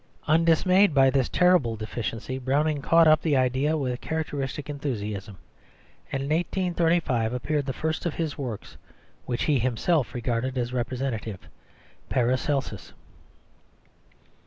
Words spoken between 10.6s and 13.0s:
representative Paracelsus.